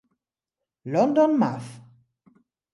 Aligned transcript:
London 0.85 1.37
Math. 1.37 1.69